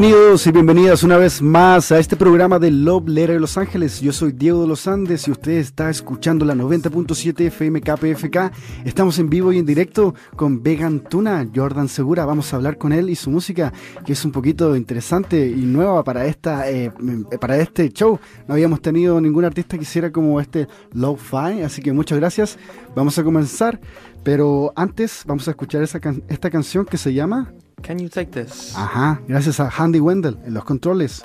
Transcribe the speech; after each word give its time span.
Bienvenidos 0.00 0.46
y 0.46 0.52
bienvenidas 0.52 1.02
una 1.02 1.16
vez 1.16 1.42
más 1.42 1.90
a 1.90 1.98
este 1.98 2.14
programa 2.14 2.60
de 2.60 2.70
Love 2.70 3.08
Letter 3.08 3.34
de 3.34 3.40
Los 3.40 3.58
Ángeles. 3.58 4.00
Yo 4.00 4.12
soy 4.12 4.30
Diego 4.30 4.62
de 4.62 4.68
los 4.68 4.86
Andes 4.86 5.26
y 5.26 5.32
usted 5.32 5.54
está 5.54 5.90
escuchando 5.90 6.44
la 6.44 6.54
90.7 6.54 7.46
FM 7.46 7.80
KPFK. 7.80 8.52
Estamos 8.84 9.18
en 9.18 9.28
vivo 9.28 9.52
y 9.52 9.58
en 9.58 9.66
directo 9.66 10.14
con 10.36 10.62
Vegan 10.62 11.00
Tuna, 11.00 11.48
Jordan 11.52 11.88
Segura. 11.88 12.24
Vamos 12.26 12.52
a 12.52 12.56
hablar 12.58 12.78
con 12.78 12.92
él 12.92 13.10
y 13.10 13.16
su 13.16 13.28
música, 13.28 13.72
que 14.06 14.12
es 14.12 14.24
un 14.24 14.30
poquito 14.30 14.76
interesante 14.76 15.48
y 15.48 15.62
nueva 15.62 16.04
para, 16.04 16.26
esta, 16.26 16.70
eh, 16.70 16.92
para 17.40 17.56
este 17.56 17.88
show. 17.88 18.20
No 18.46 18.54
habíamos 18.54 18.80
tenido 18.80 19.20
ningún 19.20 19.46
artista 19.46 19.76
que 19.76 19.82
hiciera 19.82 20.12
como 20.12 20.40
este 20.40 20.68
Love 20.92 21.20
Fi, 21.20 21.62
así 21.62 21.82
que 21.82 21.92
muchas 21.92 22.20
gracias. 22.20 22.56
Vamos 22.94 23.18
a 23.18 23.24
comenzar, 23.24 23.80
pero 24.22 24.72
antes 24.76 25.24
vamos 25.26 25.48
a 25.48 25.50
escuchar 25.50 25.82
esa 25.82 25.98
esta 26.28 26.50
canción 26.50 26.84
que 26.84 26.98
se 26.98 27.12
llama 27.12 27.52
Can 27.82 27.98
you 27.98 28.08
take 28.08 28.30
this? 28.32 28.74
Ajá, 28.76 29.20
gracias 29.26 29.60
a 29.60 29.70
Handy 29.70 30.00
Wendell 30.00 30.38
en 30.44 30.54
los 30.54 30.64
controles. 30.64 31.24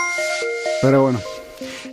Pero 0.81 1.03
bueno, 1.03 1.19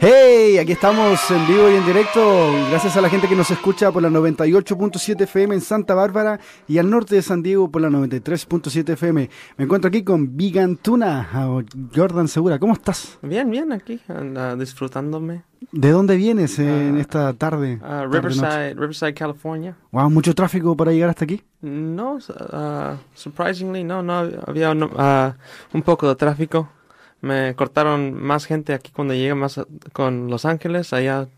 Hey, 0.01 0.59
aquí 0.59 0.73
estamos 0.73 1.29
en 1.31 1.45
vivo 1.49 1.69
y 1.69 1.75
en 1.75 1.85
directo. 1.85 2.53
Gracias 2.71 2.97
a 2.97 3.01
la 3.01 3.09
gente 3.09 3.27
que 3.27 3.35
nos 3.35 3.51
escucha 3.51 3.91
por 3.91 4.01
la 4.01 4.09
98.7 4.09 5.23
FM 5.23 5.57
en 5.57 5.61
Santa 5.61 5.95
Bárbara 5.95 6.39
y 6.69 6.79
al 6.79 6.89
norte 6.89 7.17
de 7.17 7.23
San 7.23 7.43
Diego 7.43 7.69
por 7.69 7.83
la 7.83 7.89
93.7 7.89 8.91
FM. 8.91 9.29
Me 9.57 9.65
encuentro 9.65 9.89
aquí 9.89 10.05
con 10.05 10.37
Vegan 10.37 10.77
Tuna, 10.77 11.29
Jordan 11.95 12.29
Segura. 12.29 12.61
¿Cómo 12.61 12.75
estás? 12.75 13.19
Bien, 13.23 13.51
bien, 13.51 13.73
aquí, 13.73 14.01
disfrutándome. 14.57 15.43
¿De 15.73 15.91
dónde 15.91 16.17
vienes 16.17 16.61
en 16.61 16.97
ah, 16.97 17.01
esta 17.01 17.33
tarde? 17.33 17.81
Riverside, 18.09 18.75
Riverside, 18.75 19.15
California. 19.15 19.77
Wow, 19.91 20.09
¿mucho 20.11 20.33
tráfico 20.33 20.77
para 20.77 20.93
llegar 20.93 21.11
hasta 21.11 21.25
aquí? 21.25 21.43
No, 21.61 22.15
uh, 22.15 22.97
surprisingly, 23.15 23.83
no, 23.83 24.01
no, 24.03 24.31
había 24.47 24.71
uh, 24.71 25.33
un 25.73 25.83
poco 25.83 26.09
de 26.09 26.15
tráfico 26.15 26.69
me 27.21 27.55
cortaron 27.57 28.15
más 28.15 28.47
gente 28.47 28.73
aquí 28.73 28.93
cuando 28.93 29.15
llegué 29.15 29.35
más 29.35 29.61
con 29.93 30.29
Los 30.29 30.45
Ángeles, 30.45 30.93
allá 30.93 31.29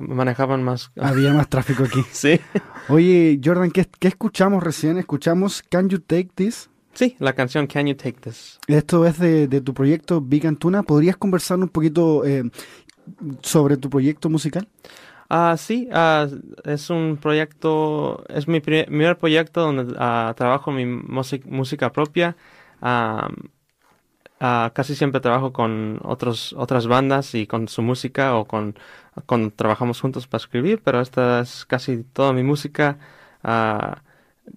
manejaban 0.00 0.62
más. 0.62 0.90
Había 0.98 1.32
más 1.32 1.48
tráfico 1.50 1.84
aquí. 1.84 2.02
sí. 2.12 2.40
Oye, 2.88 3.38
Jordan, 3.42 3.70
¿qué, 3.70 3.86
¿qué, 3.98 4.08
escuchamos 4.08 4.62
recién? 4.62 4.98
Escuchamos 4.98 5.62
Can 5.68 5.88
You 5.88 5.98
Take 6.00 6.30
This? 6.34 6.70
Sí, 6.94 7.16
la 7.18 7.34
canción 7.34 7.66
Can 7.66 7.86
You 7.86 7.94
Take 7.94 8.18
This. 8.20 8.58
Esto 8.66 9.04
es 9.06 9.18
de, 9.18 9.46
de 9.46 9.60
tu 9.60 9.74
proyecto 9.74 10.20
Big 10.20 10.46
Antuna. 10.46 10.82
¿Podrías 10.82 11.16
conversar 11.16 11.58
un 11.58 11.68
poquito 11.68 12.24
eh, 12.24 12.50
sobre 13.42 13.76
tu 13.76 13.90
proyecto 13.90 14.30
musical? 14.30 14.68
Ah, 15.30 15.56
sí, 15.58 15.88
ah, 15.92 16.26
es 16.64 16.88
un 16.88 17.18
proyecto, 17.20 18.24
es 18.28 18.48
mi 18.48 18.60
primer 18.60 19.18
proyecto 19.18 19.60
donde 19.60 19.94
ah, 19.98 20.32
trabajo 20.36 20.72
mi 20.72 20.86
música 20.86 21.92
propia. 21.92 22.34
Ah, 24.40 24.70
casi 24.72 24.94
siempre 24.94 25.20
trabajo 25.20 25.52
con 25.52 25.98
otros, 26.04 26.54
otras 26.56 26.86
bandas 26.86 27.34
y 27.34 27.46
con 27.48 27.66
su 27.66 27.82
música 27.82 28.36
o 28.36 28.44
con 28.44 28.74
trabajamos 29.56 30.00
juntos 30.00 30.28
para 30.28 30.40
escribir, 30.40 30.80
pero 30.84 31.00
esta 31.00 31.40
es 31.40 31.64
casi 31.64 32.04
toda 32.04 32.32
mi 32.32 32.44
música. 32.44 32.98
Uh, 33.42 33.96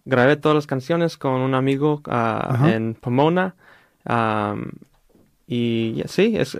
grabé 0.06 0.36
todas 0.38 0.56
las 0.56 0.68
canciones 0.68 1.18
con 1.18 1.33
un 1.33 1.56
amigo 1.56 2.01
uh, 2.07 2.68
en 2.68 2.94
Pomona 2.94 3.56
y 5.48 6.04
sí, 6.06 6.36
es 6.38 6.56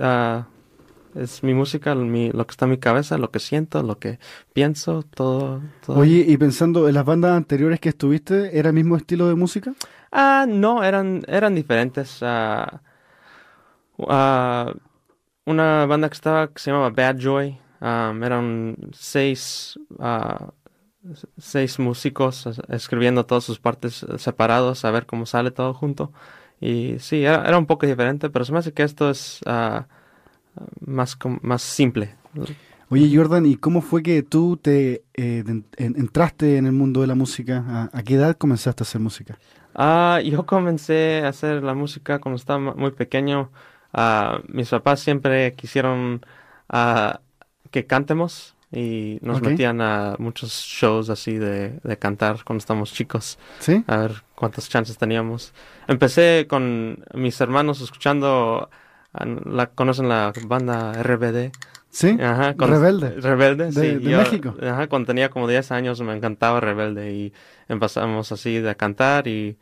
es 1.15 1.44
mi 1.44 1.53
música, 1.53 1.94
mi, 1.94 2.31
lo 2.31 2.47
que 2.47 2.51
está 2.51 2.65
en 2.65 2.71
mi 2.71 2.77
cabeza, 2.77 3.18
lo 3.18 3.31
que 3.31 3.39
siento, 3.39 3.83
lo 3.83 4.00
que 4.00 4.18
pienso, 4.53 5.03
todo. 5.03 5.62
todo. 5.85 6.00
Oye, 6.00 6.23
y 6.27 6.38
pensando 6.38 6.88
en 6.88 6.94
las 6.94 7.06
bandas 7.06 7.35
anteriores 7.35 7.79
que 7.79 7.89
estuviste, 7.89 8.57
¿era 8.57 8.69
el 8.69 8.75
mismo 8.75 8.95
estilo 8.95 9.27
de 9.27 9.35
música? 9.35 9.73
Ah, 10.12 10.45
no, 10.47 10.83
eran, 10.83 11.23
eran 11.27 11.53
diferentes. 11.53 12.19
ah, 12.21 12.81
ah, 14.09 14.74
una 15.45 15.86
banda 15.88 16.09
que 16.09 16.15
estaba 16.15 16.48
que 16.53 16.59
se 16.62 16.71
llamaba 16.71 16.89
Bad 16.92 17.18
Joy. 17.19 17.59
um, 17.81 18.24
eran 18.24 18.77
seis, 18.94 19.80
ah, 20.00 20.53
seis 21.38 21.80
músicos 21.80 22.45
es- 22.48 22.62
escribiendo 22.69 23.25
todas 23.25 23.44
sus 23.44 23.59
partes 23.59 24.06
separados, 24.18 24.86
a 24.86 24.92
ver 24.92 25.06
cómo 25.06 25.25
sale 25.25 25.51
todo 25.51 25.74
junto. 25.74 26.12
Y 26.59 26.98
sí, 27.00 27.24
era, 27.25 27.48
era 27.48 27.57
un 27.57 27.65
poco 27.65 27.88
diferente, 27.88 28.30
pero 28.30 28.45
se 28.45 28.51
me 28.53 28.59
hace 28.59 28.74
que 28.74 28.83
esto 28.83 29.09
es 29.09 29.39
ah, 29.48 29.88
más, 30.86 31.18
más 31.42 31.62
simple. 31.62 32.15
Oye, 32.89 33.15
Jordan, 33.15 33.45
¿y 33.45 33.56
cómo 33.56 33.81
fue 33.81 34.04
que 34.04 34.21
tú 34.21 34.57
te 34.57 35.04
eh, 35.13 35.44
entraste 35.77 36.57
en 36.57 36.65
el 36.65 36.74
mundo 36.74 37.01
de 37.01 37.07
la 37.07 37.15
música? 37.15 37.89
¿A, 37.94 38.04
qué 38.04 38.15
edad 38.15 38.36
comenzaste 38.36 38.83
a 38.83 38.86
hacer 38.86 39.00
música? 39.01 39.38
Ah, 39.74 40.19
yo 40.24 40.45
comencé 40.45 41.21
a 41.24 41.30
hacer 41.30 41.63
la 41.63 41.74
música 41.74 42.19
cuando 42.19 42.36
estaba 42.36 42.59
mu- 42.59 42.75
muy 42.75 42.92
pequeño. 42.92 43.50
Ah, 43.93 44.39
mis 44.47 44.69
papás 44.69 44.99
siempre 45.01 45.53
quisieron 45.53 46.25
ah, 46.69 47.19
que 47.71 47.85
cantemos 47.85 48.55
y 48.71 49.19
nos 49.21 49.41
metían 49.41 49.81
a 49.81 50.15
muchos 50.17 50.51
shows 50.65 51.09
así 51.09 51.33
de, 51.38 51.79
de 51.83 51.97
cantar 51.97 52.43
cuando 52.45 52.59
estábamos 52.59 52.93
chicos, 52.93 53.38
¿Sí? 53.59 53.83
a 53.88 53.97
ver 53.97 54.23
cuántas 54.35 54.69
chances 54.69 54.97
teníamos. 54.97 55.53
Empecé 55.88 56.45
con 56.49 57.03
mis 57.13 57.39
hermanos 57.41 57.81
escuchando, 57.81 58.69
ah, 59.13 59.25
la, 59.45 59.67
¿conocen 59.67 60.07
la 60.07 60.31
banda 60.45 60.94
RBD? 60.94 61.51
¿Sí? 61.89 62.17
Ajá, 62.21 62.55
con- 62.55 62.69
Rebelde. 62.69 63.09
Rebelde, 63.19 63.65
De- 63.65 63.71
sí. 63.73 63.95
de 64.05 64.11
yo- 64.11 64.17
México. 64.19 64.55
Ajá, 64.61 64.87
cuando 64.87 65.07
tenía 65.07 65.29
como 65.29 65.49
10 65.49 65.73
años 65.73 65.99
me 65.99 66.15
encantaba 66.15 66.61
Rebelde 66.61 67.11
y 67.11 67.33
empezamos 67.67 68.31
así 68.31 68.59
de 68.59 68.73
cantar 68.77 69.27
y, 69.27 69.57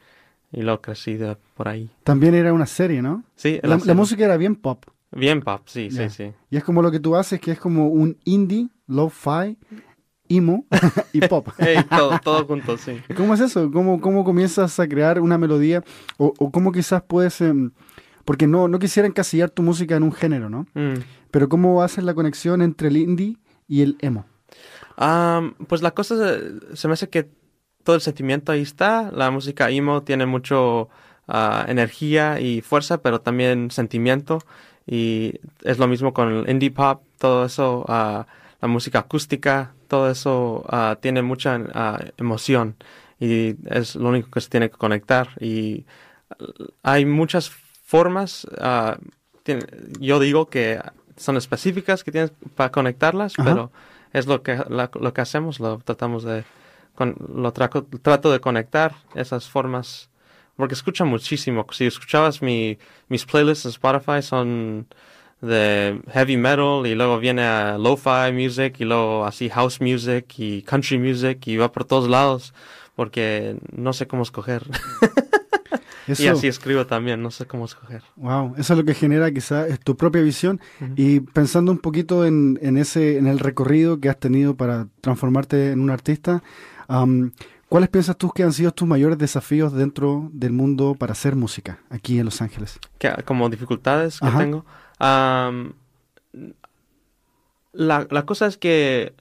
y 0.52 0.62
luego 0.62 0.82
crecí 0.82 1.16
de 1.16 1.38
por 1.56 1.68
ahí. 1.68 1.90
También 2.04 2.36
era 2.36 2.54
una 2.54 2.66
serie, 2.66 3.02
¿no? 3.02 3.24
Sí, 3.36 3.60
La, 3.64 3.78
la 3.84 3.94
música 3.94 4.26
era 4.26 4.38
bien 4.38 4.56
pop. 4.56 4.86
Bien 5.12 5.42
pop, 5.42 5.62
sí, 5.66 5.90
Ya. 5.90 6.10
sí, 6.10 6.16
sí. 6.26 6.34
Y 6.50 6.58
es 6.58 6.64
como 6.64 6.82
lo 6.82 6.92
que 6.92 7.00
tú 7.00 7.16
haces, 7.16 7.40
que 7.40 7.52
es 7.52 7.60
como 7.60 7.88
un 7.88 8.18
indie, 8.26 8.70
lo-fi, 8.88 9.58
emo 10.28 10.66
y 11.14 11.22
pop. 11.22 11.48
Ey, 11.58 11.84
todo, 11.90 12.20
todo 12.24 12.46
junto, 12.46 12.78
sí. 12.78 12.98
¿Cómo 13.18 13.34
es 13.34 13.40
eso? 13.40 13.72
¿Cómo, 13.72 14.00
cómo 14.02 14.24
comienzas 14.24 14.80
a 14.80 14.88
crear 14.88 15.20
una 15.20 15.38
melodía? 15.38 15.84
O, 16.18 16.34
o 16.38 16.52
cómo 16.52 16.72
quizás 16.72 17.02
puedes... 17.02 17.42
em, 17.42 17.72
porque 18.26 18.46
no, 18.46 18.68
no 18.68 18.78
quisiera 18.78 19.08
encasillar 19.08 19.50
tu 19.50 19.64
música 19.64 19.96
en 19.96 20.04
un 20.04 20.12
género, 20.12 20.50
¿no? 20.52 20.68
Mm. 20.76 21.00
Pero 21.32 21.50
¿cómo 21.50 21.82
haces 21.82 22.04
la 22.04 22.14
conexión 22.14 22.62
entre 22.62 22.90
el 22.90 22.98
indie 22.98 23.38
y 23.68 23.82
el 23.82 23.98
emo? 24.02 24.26
Am, 24.98 25.56
pues 25.68 25.82
la 25.82 25.92
cosa 25.92 26.16
se, 26.18 26.76
se 26.76 26.88
me 26.88 26.94
hace 26.94 27.10
que 27.10 27.32
todo 27.84 27.96
el 27.96 28.02
sentimiento 28.02 28.52
ahí 28.52 28.62
está. 28.62 29.12
La 29.12 29.32
música 29.32 29.70
emo 29.70 30.04
tiene 30.04 30.26
mucho 30.26 30.90
ah, 31.28 31.66
energía 31.68 32.40
y 32.40 32.62
fuerza, 32.62 33.02
pero 33.02 33.22
también 33.22 33.72
sentimiento. 33.72 34.40
Y 34.88 35.36
es 35.64 35.78
lo 35.78 35.88
mismo 35.88 36.14
con 36.14 36.32
el 36.32 36.50
indie 36.50 36.72
pop, 36.72 37.04
todo 37.20 37.46
eso, 37.46 37.86
ah, 37.88 38.26
la 38.62 38.68
música 38.68 39.00
acústica, 39.00 39.74
todo 39.88 40.10
eso 40.10 40.66
ah, 40.70 40.98
tiene 41.02 41.22
mucha 41.22 41.60
emoción. 42.18 42.76
Y 43.20 43.56
es 43.70 43.96
lo 43.96 44.10
único 44.10 44.30
que 44.32 44.42
se 44.42 44.50
tiene 44.50 44.70
que 44.70 44.78
conectar. 44.78 45.30
Y 45.40 45.86
hay 46.84 47.06
muchas 47.06 47.50
formas. 47.84 48.48
tiene- 49.44 49.66
yo 50.00 50.20
digo 50.20 50.48
que 50.50 50.80
son 51.18 51.38
específicas 51.38 52.04
que 52.04 52.12
tienes 52.12 52.32
para 52.56 52.72
conectarlas, 52.72 53.34
Ajá. 53.38 53.50
pero 53.50 53.72
es 54.14 54.28
lo 54.28 54.42
que 54.44 54.58
la- 54.70 54.92
lo 55.00 55.14
que 55.14 55.22
hacemos 55.22 55.60
lo 55.60 55.80
tratamos 55.80 56.24
de 56.24 56.44
con, 57.00 57.16
lo 57.34 57.54
traco- 57.54 57.88
trato 58.02 58.30
de 58.30 58.42
conectar 58.42 58.94
esas 59.16 59.50
formas 59.50 60.10
porque 60.58 60.74
escucho 60.74 61.06
muchísimo. 61.06 61.66
Si 61.72 61.86
escuchabas 61.86 62.42
mi 62.42 62.78
mis 63.08 63.26
playlists 63.26 63.64
en 63.64 63.70
Spotify 63.72 64.22
son 64.22 64.86
de 65.40 66.02
heavy 66.12 66.36
metal 66.36 66.86
y 66.86 66.96
luego 66.96 67.18
viene 67.18 67.44
a 67.44 67.78
lo-fi 67.78 68.34
music 68.34 68.76
y 68.82 68.84
luego 68.84 69.26
así 69.26 69.50
house 69.50 69.80
music 69.80 70.26
y 70.38 70.62
country 70.64 70.98
music 71.00 71.48
y 71.48 71.56
va 71.56 71.72
por 71.72 71.86
todos 71.86 72.10
lados 72.10 72.54
porque 72.98 73.56
no 73.72 73.94
sé 73.94 74.06
cómo 74.08 74.24
escoger. 74.24 74.64
Eso, 76.08 76.24
y 76.24 76.28
así 76.28 76.48
escribo 76.48 76.88
también 76.88 77.22
no 77.22 77.30
sé 77.30 77.46
cómo 77.46 77.66
escoger. 77.66 78.02
Wow, 78.16 78.56
eso 78.58 78.74
es 78.74 78.80
lo 78.80 78.84
que 78.84 78.96
genera 78.96 79.32
quizás 79.32 79.70
es 79.70 79.80
tu 79.80 79.96
propia 79.96 80.24
visión. 80.24 80.60
Y 80.96 81.20
pensando 81.20 81.72
un 81.72 81.78
poquito 81.78 82.26
en, 82.26 82.58
en 82.64 82.78
ese, 82.78 83.18
en 83.20 83.28
el 83.28 83.38
recorrido 83.38 84.00
que 84.00 84.10
has 84.10 84.20
tenido 84.20 84.56
para 84.56 84.88
transformarte 85.02 85.72
en 85.72 85.80
un 85.82 85.92
artista, 85.92 86.42
am, 86.90 87.32
¿cuáles 87.70 87.90
piensas 87.90 88.18
tú 88.18 88.32
que 88.32 88.44
han 88.44 88.52
sido 88.52 88.72
tus 88.72 88.88
mayores 88.88 89.18
desafíos 89.18 89.72
dentro 89.72 90.30
del 90.34 90.52
mundo 90.52 90.96
para 91.00 91.14
hacer 91.14 91.38
música 91.38 91.80
aquí 91.90 92.20
en 92.20 92.26
Los 92.26 92.42
Ángeles? 92.42 92.80
que, 92.98 93.10
como 93.24 93.50
dificultades 93.50 94.20
que 94.20 94.28
Ajá. 94.28 94.40
tengo. 94.40 94.66
La, 97.72 98.08
la 98.10 98.26
cosa 98.26 98.48
es 98.48 98.58
que 98.58 99.14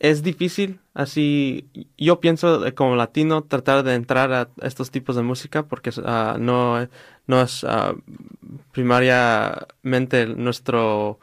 es 0.00 0.22
difícil, 0.22 0.80
así, 0.92 1.70
yo 1.96 2.20
pienso 2.20 2.62
como 2.74 2.96
latino 2.96 3.44
tratar 3.44 3.84
de 3.84 3.94
entrar 3.94 4.32
a 4.32 4.48
estos 4.60 4.90
tipos 4.90 5.16
de 5.16 5.22
música 5.22 5.62
porque 5.62 5.90
ah, 6.04 6.36
no, 6.38 6.86
no 7.26 7.40
es 7.40 7.64
ah, 7.64 7.94
primariamente 8.72 10.26
nuestro 10.26 11.18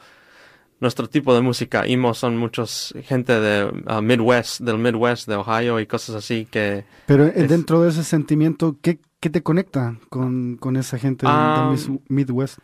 nuestro 0.81 1.07
tipo 1.07 1.33
de 1.33 1.39
música. 1.41 1.85
Emo 1.85 2.13
son 2.13 2.35
muchos 2.37 2.93
gente 3.03 3.39
de 3.39 3.71
ah, 3.85 4.01
Midwest, 4.01 4.59
del 4.61 4.77
Midwest, 4.77 5.27
de 5.29 5.35
Ohio 5.35 5.79
y 5.79 5.85
cosas 5.87 6.15
así 6.17 6.45
que 6.51 6.83
Pero 7.05 7.25
eh, 7.27 7.33
Es- 7.35 7.49
dentro 7.49 7.81
de 7.81 7.89
ese 7.91 8.03
sentimiento, 8.03 8.75
¿qué, 8.81 8.99
qué 9.21 9.29
te 9.29 9.41
conecta 9.43 9.95
con, 10.09 10.57
con 10.57 10.75
esa 10.75 10.97
gente 10.97 11.25
del- 11.25 11.65
Mis- 11.69 11.89
Midwest? 12.09 12.57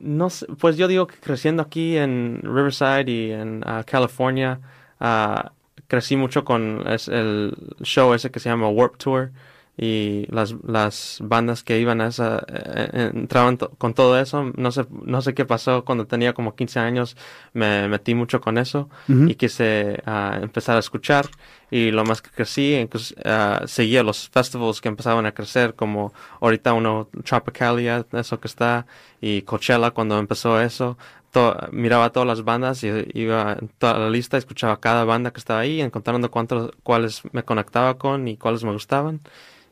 No 0.00 0.28
sé, 0.30 0.46
pues 0.58 0.76
yo 0.76 0.88
digo 0.88 1.06
que 1.06 1.14
creciendo 1.16 1.62
aquí 1.62 1.96
en 1.96 2.40
Riverside 2.42 3.10
y 3.10 3.30
en 3.30 3.62
ah, 3.64 3.84
California, 3.86 4.60
ah, 5.00 5.52
crecí 5.86 6.16
mucho 6.16 6.44
con 6.44 6.82
es- 6.88 7.08
el 7.08 7.54
show 7.82 8.12
ese 8.14 8.30
que 8.30 8.40
se 8.40 8.48
llama 8.48 8.68
Warp 8.68 8.96
Tour 8.96 9.30
y 9.76 10.26
las, 10.30 10.54
las 10.64 11.18
bandas 11.22 11.64
que 11.64 11.80
iban 11.80 12.00
a 12.00 12.06
esa, 12.08 12.38
eh, 12.46 12.90
eh, 12.92 13.10
entraban 13.14 13.58
to- 13.58 13.70
con 13.76 13.92
todo 13.92 14.18
eso. 14.20 14.52
No 14.56 14.70
sé, 14.70 14.86
no 14.90 15.20
sé 15.20 15.34
qué 15.34 15.44
pasó 15.44 15.84
cuando 15.84 16.06
tenía 16.06 16.32
como 16.32 16.54
15 16.54 16.78
años, 16.78 17.16
me 17.54 17.88
metí 17.88 18.14
mucho 18.14 18.40
con 18.40 18.56
eso 18.58 18.88
y 19.30 19.34
quise 19.34 20.00
ah, 20.06 20.38
empezar 20.40 20.76
a 20.76 20.80
escuchar. 20.80 21.26
Y 21.70 21.90
lo 21.90 22.04
más 22.04 22.22
que 22.22 22.30
crecí 22.30 22.74
incluso, 22.74 23.14
ah, 23.24 23.62
seguía 23.66 24.04
los 24.04 24.28
festivals 24.28 24.80
que 24.80 24.88
empezaban 24.88 25.26
a 25.26 25.32
crecer 25.32 25.74
como 25.74 26.12
ahorita 26.40 26.72
uno 26.72 27.08
Tropicalia 27.24 28.06
eso 28.12 28.38
que 28.38 28.46
está 28.48 28.86
y 29.20 29.42
Coachella 29.42 29.90
cuando 29.90 30.18
empezó 30.18 30.60
eso. 30.60 30.96
To- 31.32 31.56
miraba 31.72 32.10
todas 32.12 32.28
las 32.28 32.44
bandas 32.44 32.84
y 32.84 32.90
iba 33.14 33.54
en 33.60 33.66
toda 33.78 33.98
la 33.98 34.08
lista 34.08 34.36
escuchaba 34.36 34.78
cada 34.78 35.04
banda 35.04 35.32
que 35.32 35.40
estaba 35.40 35.58
ahí 35.60 35.80
encontrando 35.80 36.30
cuántos 36.30 36.70
cuáles 36.84 37.22
me 37.32 37.42
conectaba 37.42 37.98
con 37.98 38.28
y 38.28 38.36
cuáles 38.36 38.62
me 38.62 38.70
gustaban 38.70 39.20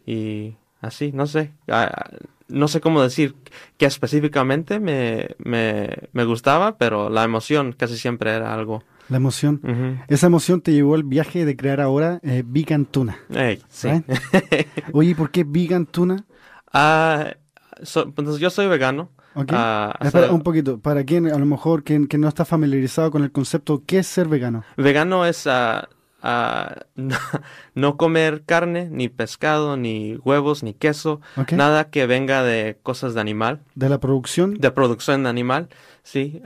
y 0.07 0.57
así 0.81 1.13
no 1.13 1.27
sé 1.27 1.53
ah, 1.69 2.09
no 2.49 2.69
sé 2.69 2.81
cómo 2.81 3.03
decir 3.03 3.35
qué 3.79 3.87
específicamente 3.87 4.79
me, 4.81 5.29
me, 5.39 5.89
me 6.13 6.25
gustaba 6.25 6.77
pero 6.77 7.09
la 7.11 7.25
emoción 7.25 7.73
casi 7.73 7.97
siempre 7.97 8.33
era 8.33 8.53
algo 8.55 8.83
La 9.09 9.17
emoción. 9.19 9.61
Ujú. 9.63 10.03
Esa 10.09 10.27
emoción 10.27 10.61
te 10.61 10.73
llevó 10.73 10.95
al 10.95 11.03
viaje 11.05 11.45
de 11.45 11.57
crear 11.57 11.81
ahora 11.81 12.19
eh, 12.23 12.43
Vegan 12.47 12.85
Tuna. 12.87 13.19
Ey, 13.35 13.61
sí. 13.69 13.89
Oye, 14.93 15.11
¿y 15.11 15.15
¿por 15.15 15.31
qué 15.31 15.45
Vegan 15.47 15.87
Tuna? 15.87 16.25
Ah, 16.73 17.35
so- 17.83 18.11
pues 18.13 18.39
yo 18.39 18.49
soy 18.51 18.69
vegano. 18.69 19.11
Ok. 19.35 19.51
Ah, 19.53 19.97
Espera 20.01 20.31
un 20.33 20.43
poquito, 20.43 20.79
para 20.79 21.05
quien 21.05 21.27
a 21.27 21.39
lo 21.39 21.47
mejor 21.47 21.83
que, 21.85 22.07
que 22.07 22.19
no 22.19 22.29
está 22.29 22.45
familiarizado 22.45 23.11
con 23.11 23.23
el 23.25 23.33
concepto, 23.33 23.83
¿qué 23.87 23.99
es 24.01 24.07
ser 24.07 24.29
vegano? 24.29 24.63
Vegano 24.77 25.25
es 25.27 25.47
ah, 25.47 25.89
no, 26.23 27.17
no 27.75 27.97
comer 27.97 28.43
carne, 28.45 28.89
ni 28.91 29.09
pescado, 29.09 29.77
ni 29.77 30.17
huevos, 30.25 30.63
ni 30.63 30.75
queso, 30.75 31.21
nada 31.53 31.91
que 31.91 32.07
venga 32.07 32.43
de 32.43 32.79
cosas 32.83 33.15
de 33.15 33.21
animal, 33.21 33.61
De 33.75 33.89
la 33.89 33.99
producción. 34.01 34.55
de 34.55 34.71
producción 34.71 35.25
de 35.25 35.29
animal, 35.29 35.69
sí. 36.03 36.41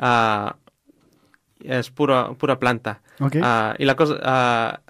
es 1.61 1.91
pura, 1.91 2.33
pura 2.35 2.59
planta. 2.59 3.03
Y 3.79 3.85
la 3.85 3.97
cosa, 3.97 4.81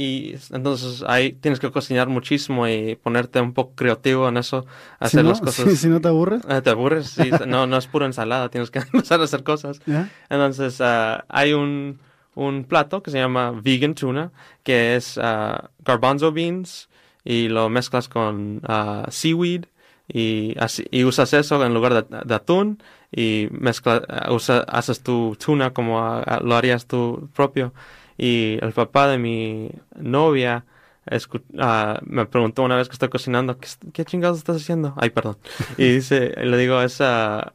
y 0.00 0.34
entonces 0.52 1.04
ahí 1.06 1.32
tienes 1.32 1.60
que 1.60 1.70
cocinar 1.70 2.08
muchísimo 2.08 2.66
y 2.66 2.94
ponerte 2.94 3.38
un 3.38 3.52
poco 3.52 3.74
creativo 3.74 4.30
en 4.30 4.38
eso, 4.38 4.62
si, 4.62 4.68
hacer 5.04 5.24
no, 5.24 5.30
las 5.30 5.40
cosas. 5.40 5.68
si, 5.68 5.76
si 5.76 5.88
no 5.88 6.00
te 6.00 6.08
aburres. 6.08 6.40
Ah, 6.48 6.62
¿Te 6.62 6.70
aburres? 6.70 7.08
Sí, 7.10 7.30
no, 7.46 7.66
no 7.66 7.76
es 7.76 7.86
pura 7.86 8.06
ensalada, 8.06 8.48
tienes 8.48 8.70
que 8.70 8.78
empezar 8.92 9.20
a 9.20 9.24
hacer 9.24 9.42
cosas. 9.42 9.82
Entonces, 10.30 10.80
ah, 10.80 11.26
hay 11.28 11.52
un, 11.52 11.98
un 12.34 12.64
plato 12.64 13.02
que 13.02 13.10
se 13.10 13.18
llama 13.18 13.52
vegan 13.52 13.94
tuna, 13.94 14.32
que 14.62 14.96
es 14.96 15.18
ah, 15.18 15.70
garbanzo 15.80 16.32
beans 16.32 16.88
y 17.24 17.48
lo 17.48 17.68
mezclas 17.68 18.08
con 18.08 18.60
ah, 18.66 19.06
seaweed 19.10 19.66
y, 20.08 20.56
así, 20.58 20.84
y 20.90 21.04
usas 21.04 21.32
eso 21.34 21.64
en 21.64 21.74
lugar 21.74 21.94
de, 21.94 22.18
de 22.24 22.34
atún 22.34 22.82
y 23.12 23.48
mezcla, 23.50 24.02
usa, 24.30 24.60
haces 24.68 25.02
tu 25.02 25.36
tuna 25.36 25.72
como 25.72 26.00
ah, 26.00 26.40
lo 26.42 26.56
harías 26.56 26.86
tú 26.86 27.28
propio. 27.34 27.72
Y 28.18 28.58
el 28.60 28.72
papá 28.72 29.08
de 29.08 29.18
mi 29.18 29.70
novia 29.96 30.64
uh, 31.10 32.04
me 32.04 32.26
preguntó 32.26 32.62
una 32.62 32.76
vez 32.76 32.88
que 32.88 32.92
estoy 32.92 33.08
cocinando, 33.08 33.58
¿qué, 33.58 33.68
¿qué, 33.92 34.04
chingados 34.04 34.38
estás 34.38 34.56
haciendo? 34.56 34.94
Ay, 34.96 35.10
perdón. 35.10 35.38
Y 35.78 35.90
dice, 35.94 36.34
le 36.44 36.56
digo, 36.58 36.82
esa 36.82 37.54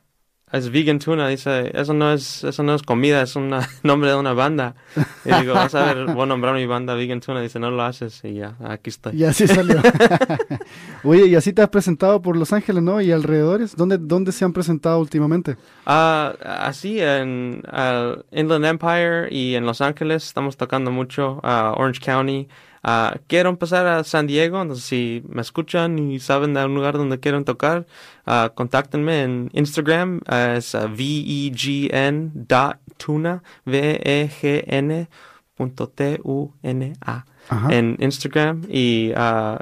es 0.52 0.72
vegan 0.72 1.00
tuna, 1.00 1.28
dice, 1.28 1.72
eso 1.74 1.94
no 1.94 2.14
es, 2.14 2.44
eso 2.44 2.64
no 2.64 2.76
es 2.76 2.84
comida, 2.84 3.22
es 3.22 3.36
un 3.36 3.54
nombre 3.84 4.10
de 4.10 4.16
una 4.16 4.34
banda. 4.34 4.76
Y 5.26 5.34
digo, 5.34 5.54
vas 5.54 5.74
a 5.76 5.94
ver, 5.94 6.06
voy 6.06 6.24
a 6.24 6.26
nombrar 6.28 6.54
mi 6.56 6.66
banda 6.66 6.94
vegan 6.94 7.20
tuna, 7.20 7.42
dice, 7.42 7.60
no 7.60 7.72
lo 7.72 7.84
haces, 7.84 8.22
y 8.24 8.36
ya, 8.36 8.56
aquí 8.64 8.90
estoy. 8.90 9.16
Y 9.16 9.24
así 9.26 9.48
salió. 9.48 9.82
Oye, 11.04 11.28
y 11.28 11.36
así 11.36 11.52
te 11.52 11.62
has 11.62 11.70
presentado 11.70 12.22
por 12.22 12.38
Los 12.38 12.54
Ángeles, 12.54 12.84
¿no? 12.84 13.02
Y 13.02 13.12
alrededores, 13.12 13.76
¿dónde, 13.76 13.98
dónde 13.98 14.32
se 14.32 14.46
han 14.46 14.54
presentado 14.54 15.00
últimamente? 15.00 15.58
Ah, 15.86 16.36
así, 16.44 17.00
en 17.02 17.64
Inland 18.32 18.66
Empire 18.66 19.28
y 19.32 19.56
en 19.56 19.66
Los 19.66 19.82
Ángeles, 19.82 20.26
estamos 20.26 20.58
tocando 20.58 20.92
mucho, 20.92 21.40
a 21.44 21.74
Orange 21.76 22.00
County, 22.00 22.48
Uh, 22.86 23.18
quiero 23.26 23.50
empezar 23.50 23.88
a 23.88 24.04
San 24.04 24.28
Diego, 24.28 24.62
entonces 24.62 24.86
si 24.86 25.24
me 25.28 25.42
escuchan 25.42 25.98
y 25.98 26.20
saben 26.20 26.54
de 26.54 26.64
un 26.64 26.76
lugar 26.76 26.98
donde 26.98 27.20
quieren 27.20 27.44
tocar, 27.44 27.88
uh, 28.28 28.54
contáctenme 28.54 29.24
en 29.24 29.50
Instagram, 29.54 30.22
uh, 30.30 30.58
es 30.58 30.78
vegn 30.96 32.32
dot 32.36 32.78
tuna, 32.98 33.42
V-E-G-N 33.66 35.10
punto 35.56 35.88
T-U-N-A. 35.88 37.26
En 37.70 37.96
Instagram 38.00 38.64
y 38.70 39.12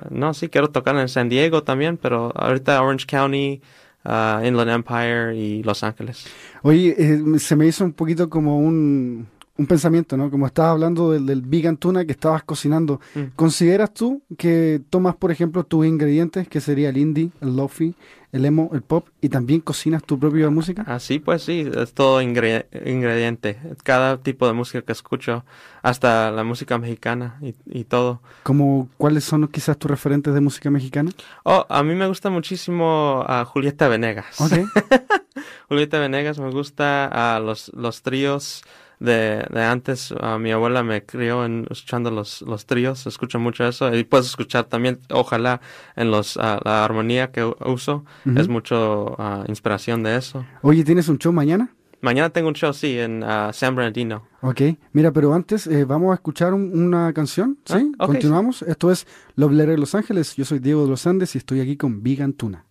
no, 0.09 0.33
sí, 0.33 0.47
quiero 0.47 0.69
tocar 0.69 0.95
en 0.95 1.09
San 1.09 1.27
Diego 1.27 1.63
también, 1.63 1.97
pero 1.97 2.31
ahorita 2.33 2.81
Orange 2.81 3.05
County, 3.05 3.61
Inland 4.05 4.69
Empire 4.69 5.35
y 5.35 5.63
Los 5.63 5.83
Ángeles. 5.83 6.25
Oye, 6.61 6.95
eh, 6.97 7.39
se 7.39 7.57
me 7.57 7.67
hizo 7.67 7.83
un 7.83 7.91
poquito 7.91 8.29
como 8.29 8.57
un, 8.57 9.27
un 9.55 9.67
pensamiento, 9.67 10.17
¿no? 10.17 10.31
Como 10.31 10.47
estabas 10.47 10.71
hablando 10.71 11.11
del, 11.11 11.25
del 11.27 11.41
vegan 11.41 11.77
tuna 11.77 12.05
que 12.05 12.13
estabas 12.13 12.43
cocinando, 12.43 12.99
mm. 13.13 13.35
¿consideras 13.35 13.93
tú 13.93 14.23
que 14.37 14.81
tomas, 14.89 15.15
por 15.15 15.31
ejemplo, 15.31 15.63
tus 15.63 15.85
ingredientes, 15.85 16.47
que 16.47 16.59
sería 16.59 16.89
el 16.89 16.97
indie, 16.97 17.29
el 17.39 17.55
lofi, 17.55 17.93
el 18.31 18.45
emo, 18.45 18.71
el 18.73 18.81
pop, 18.81 19.07
y 19.21 19.29
también 19.29 19.61
cocinas 19.61 20.03
tu 20.03 20.17
propia 20.17 20.49
música? 20.49 20.83
Así 20.87 21.19
pues 21.19 21.43
sí, 21.43 21.69
es 21.71 21.93
todo 21.93 22.19
ingrediente. 22.19 23.59
Cada 23.83 24.17
tipo 24.17 24.47
de 24.47 24.53
música 24.53 24.81
que 24.81 24.91
escucho, 24.91 25.45
hasta 25.83 26.31
la 26.31 26.43
música 26.43 26.79
mexicana 26.79 27.37
y, 27.39 27.53
y 27.67 27.83
todo. 27.83 28.21
¿Cómo, 28.41 28.89
¿Cuáles 28.97 29.23
son 29.23 29.47
quizás 29.49 29.77
tus 29.77 29.91
referentes 29.91 30.33
de 30.33 30.41
música 30.41 30.71
mexicana? 30.71 31.11
Oh, 31.43 31.63
a 31.69 31.83
mí 31.83 31.93
me 31.93 32.07
gusta 32.07 32.31
muchísimo 32.31 33.23
a 33.27 33.45
Julieta 33.45 33.87
Venegas. 33.87 34.41
Okay. 34.41 34.65
Julieta 35.69 35.99
Venegas 35.99 36.39
me 36.39 36.49
gusta 36.49 37.35
a 37.35 37.39
los, 37.39 37.71
los 37.75 38.01
tríos 38.01 38.63
de, 39.03 39.45
de 39.49 39.63
antes. 39.63 40.13
mi 40.39 40.51
abuela 40.51 40.81
me 40.81 41.03
crió 41.05 41.45
en, 41.45 41.67
escuchando 41.69 42.09
los, 42.09 42.41
los 42.41 42.65
tríos, 42.65 43.05
escucho 43.05 43.39
mucho 43.39 43.67
eso. 43.67 43.93
Y 43.93 44.03
puedes 44.03 44.27
escuchar 44.27 44.65
también, 44.65 44.99
ojalá, 45.11 45.61
en 45.95 46.09
los 46.09 46.35
la 46.35 46.85
armonía 46.85 47.31
que 47.31 47.43
uso. 47.65 48.05
Es 48.35 48.47
mucho 48.47 49.15
inspiración 49.47 50.03
de 50.03 50.15
eso. 50.15 50.45
Oye, 50.61 50.83
¿tienes 50.83 51.09
un 51.09 51.17
show 51.17 51.33
mañana? 51.33 51.69
Mañana 52.01 52.29
tengo 52.31 52.49
un 52.49 52.53
show, 52.53 52.73
sí, 52.73 52.99
en 52.99 53.23
San 53.53 53.75
Bernardino. 53.75 54.23
Ok, 54.41 54.61
mira, 54.91 55.11
pero 55.13 55.33
antes 55.33 55.67
eh, 55.67 55.85
vamos 55.85 56.11
a 56.11 56.15
escuchar 56.15 56.53
una 56.53 57.13
canción, 57.13 57.57
¿sí? 57.63 57.93
Ah, 57.97 58.07
Continuamos. 58.07 58.61
Esto 58.63 58.91
es 58.91 59.07
Love 59.35 59.53
Letter 59.53 59.75
de 59.75 59.77
Los 59.77 59.95
Ángeles. 59.95 60.35
Yo 60.35 60.43
soy 60.43 60.59
Diego 60.59 60.83
de 60.83 60.89
los 60.89 61.07
Andes 61.07 61.33
y 61.35 61.37
estoy 61.37 61.61
aquí 61.61 61.77
con 61.77 62.03
Vegan 62.03 62.33
Tuna. 62.33 62.65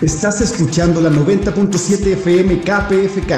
Estás 0.00 0.40
escuchando 0.40 1.02
la 1.02 1.10
90.7 1.10 2.14
FM 2.14 2.62
KPFK 2.62 3.34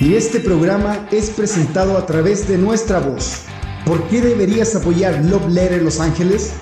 y 0.00 0.14
este 0.14 0.40
programa 0.40 1.06
es 1.10 1.28
presentado 1.28 1.98
a 1.98 2.06
través 2.06 2.48
de 2.48 2.56
nuestra 2.56 2.98
voz. 2.98 3.42
¿Por 3.84 4.08
qué 4.08 4.22
deberías 4.22 4.74
apoyar 4.74 5.22
Love 5.22 5.48
Letter 5.48 5.82
Los 5.82 6.00
Ángeles? 6.00 6.52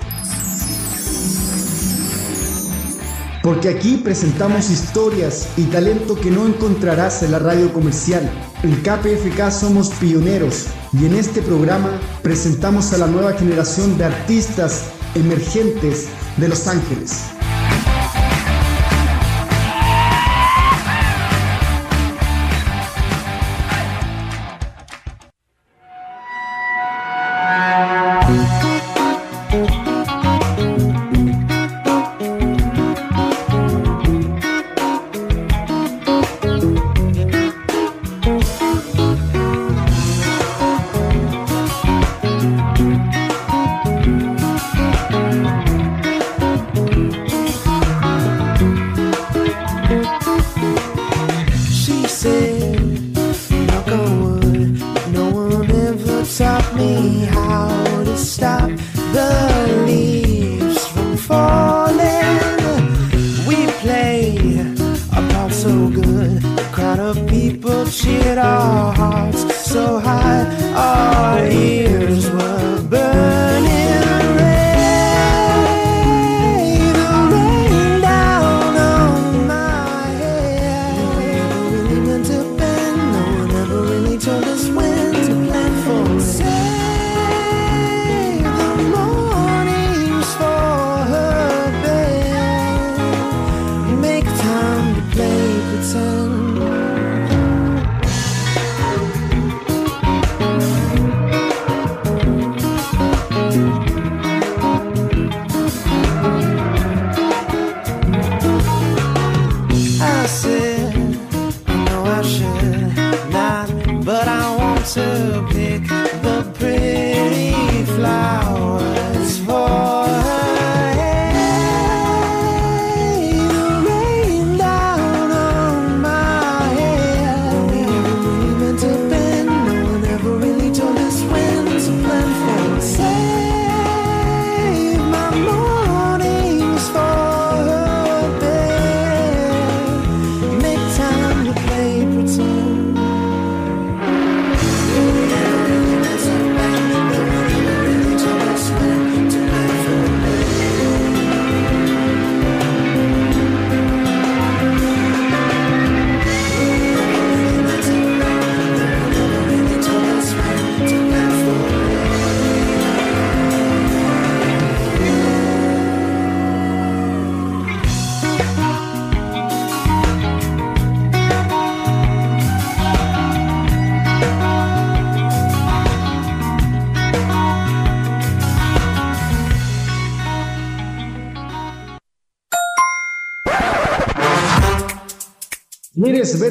Porque 3.41 3.69
aquí 3.69 4.01
presentamos 4.03 4.69
historias 4.69 5.47
y 5.55 5.63
talento 5.67 6.19
que 6.19 6.29
no 6.29 6.45
encontrarás 6.45 7.23
en 7.23 7.31
la 7.31 7.39
radio 7.39 7.71
comercial. 7.71 8.29
En 8.63 8.75
KPFK 8.81 9.49
somos 9.49 9.91
pioneros 9.91 10.65
y 10.91 11.05
en 11.05 11.15
este 11.15 11.41
programa 11.41 11.89
presentamos 12.21 12.91
a 12.91 12.97
la 12.97 13.07
nueva 13.07 13.31
generación 13.31 13.97
de 13.97 14.03
artistas 14.03 14.87
emergentes 15.15 16.09
de 16.35 16.49
Los 16.49 16.67
Ángeles. 16.67 17.38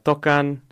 tocan 0.02 0.64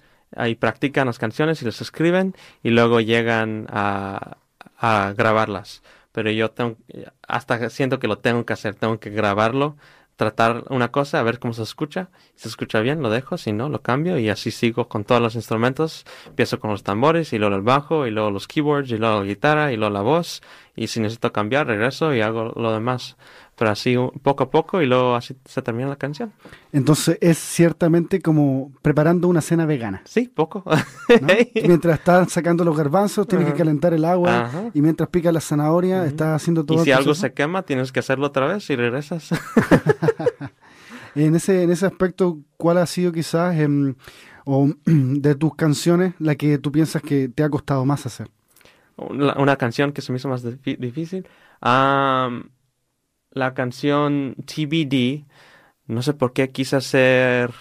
y 0.47 0.57
practican 0.57 1.07
las 1.07 1.19
canciones 1.19 1.63
y 1.63 1.65
las 1.65 1.81
escriben 1.81 2.35
y 2.63 2.71
luego 2.71 3.01
llegan 3.01 3.67
a, 3.71 4.37
a 4.77 5.15
grabarlas. 5.17 5.83
Pero 6.13 6.31
yo 6.31 6.51
tengo, 6.51 6.77
hasta 7.27 7.71
siento 7.71 7.99
que 7.99 8.09
lo 8.09 8.19
tengo 8.19 8.45
que 8.45 8.53
hacer, 8.53 8.75
tengo 8.75 8.99
que 8.99 9.11
grabarlo, 9.11 9.77
tratar 10.17 10.65
una 10.71 10.91
cosa, 10.91 11.21
a 11.21 11.23
ver 11.23 11.39
cómo 11.39 11.53
se 11.53 11.63
escucha, 11.63 12.09
si 12.35 12.45
se 12.45 12.49
escucha 12.49 12.81
bien, 12.81 13.03
lo 13.03 13.11
dejo, 13.11 13.37
si 13.37 13.53
no, 13.53 13.69
lo 13.69 13.83
cambio 13.83 14.19
y 14.19 14.31
así 14.31 14.51
sigo 14.51 14.89
con 14.89 15.05
todos 15.05 15.21
los 15.21 15.35
instrumentos, 15.35 16.05
empiezo 16.27 16.59
con 16.59 16.71
los 16.71 16.83
tambores 16.83 17.33
y 17.35 17.39
luego 17.39 17.55
el 17.55 17.63
bajo 17.63 18.07
y 18.07 18.11
luego 18.11 18.31
los 18.31 18.49
keyboards 18.49 18.91
y 18.91 18.97
luego 18.97 19.21
la 19.21 19.27
guitarra 19.27 19.73
y 19.73 19.77
luego 19.77 19.93
la 19.93 20.01
voz. 20.01 20.43
Y 20.75 20.89
si 20.89 21.01
necesito 21.01 21.33
cambiar, 21.33 21.67
regreso 21.67 22.15
y 22.15 22.23
hago 22.23 22.53
lo 22.57 22.73
demás 22.73 23.17
pero 23.57 23.71
así 23.71 23.97
poco 24.23 24.45
a 24.45 24.51
poco 24.51 24.83
y 24.83 24.87
luego 24.87 25.15
así 25.15 25.35
se 25.47 25.63
termina 25.63 25.89
la 25.89 25.97
canción. 25.97 26.33
Entonces 26.73 27.17
es 27.23 27.39
ciertamente 27.39 28.21
como 28.21 28.71
preparando 28.83 29.29
una 29.29 29.41
cena 29.41 29.65
vegana. 29.65 30.03
Sí, 30.05 30.29
poco. 30.29 30.63
mientras 31.55 31.99
estás 31.99 32.31
sacando 32.31 32.65
los 32.65 32.77
garbanzos, 32.77 33.27
tienes 33.27 33.51
que 33.51 33.55
calentar 33.55 33.95
el 33.95 34.05
agua 34.05 34.71
y 34.75 34.83
mientras 34.83 35.09
pica 35.09 35.33
la 35.33 35.41
zanahoria, 35.41 36.05
estás 36.05 36.37
haciendo 36.37 36.67
todo. 36.67 36.83
Y 36.83 36.85
si 36.85 36.93
algo 36.93 37.15
se 37.15 37.33
quema, 37.33 37.63
tienes 37.63 37.93
que 37.93 38.01
hacerlo 38.01 38.27
otra 38.27 38.47
vez 38.47 38.69
y 38.69 38.77
regresas. 38.77 39.31
en 41.15 41.35
ese 41.35 41.63
en 41.63 41.71
ese 41.71 41.87
aspecto, 41.87 42.39
¿cuál 42.59 42.77
ha 42.77 42.87
sido 42.87 43.11
quizás 43.11 43.57
em, 43.57 43.95
o, 44.45 44.69
de 44.85 45.35
tus 45.35 45.55
canciones 45.55 46.13
la 46.19 46.35
que 46.35 46.59
tú 46.59 46.71
piensas 46.71 47.01
que 47.01 47.29
te 47.29 47.43
ha 47.43 47.49
costado 47.49 47.87
más 47.87 48.05
hacer? 48.05 48.29
Una, 48.99 49.57
canción 49.57 49.93
que 49.93 50.03
se 50.03 50.13
me 50.13 50.17
hizo 50.17 50.29
más 50.29 50.43
difícil. 50.63 51.27
Um, 51.63 52.45
la 53.37 53.53
canción 53.53 54.35
TBD, 54.47 55.27
no 55.87 56.03
sé 56.03 56.15
por 56.15 56.33
qué 56.33 56.51
quise 56.51 56.77
hacer 56.77 57.53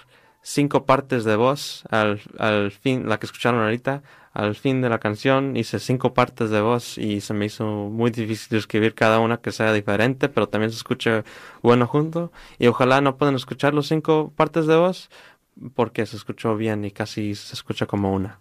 cinco 0.42 0.86
partes 0.86 1.26
de 1.26 1.36
voz 1.36 1.84
al, 1.90 2.22
al 2.40 2.72
fin, 2.72 3.10
la 3.10 3.20
que 3.20 3.26
escucharon 3.26 3.62
ahorita, 3.62 4.02
al 4.32 4.56
fin 4.56 4.82
de 4.82 4.88
la 4.90 5.00
canción 5.00 5.58
hice 5.58 5.80
cinco 5.80 6.14
partes 6.14 6.50
de 6.50 6.62
voz 6.62 6.98
y 6.98 7.20
se 7.20 7.34
me 7.34 7.46
hizo 7.46 7.66
muy 7.66 8.12
difícil 8.12 8.58
escribir 8.58 8.96
cada 8.96 9.20
una 9.20 9.38
que 9.42 9.52
sea 9.52 9.74
diferente, 9.74 10.30
pero 10.30 10.48
también 10.48 10.72
se 10.72 10.78
escuche 10.78 11.24
bueno 11.62 11.88
junto. 11.88 12.32
Y 12.58 12.68
ojalá 12.68 13.02
no 13.02 13.18
puedan 13.18 13.36
escuchar 13.36 13.74
los 13.74 13.88
cinco 13.88 14.32
partes 14.36 14.68
de 14.68 14.78
voz 14.78 15.10
porque 15.74 16.06
se 16.06 16.16
escuchó 16.16 16.56
bien 16.56 16.86
y 16.86 16.92
casi 16.92 17.36
se 17.36 17.54
escucha 17.54 17.86
como 17.86 18.14
una. 18.14 18.40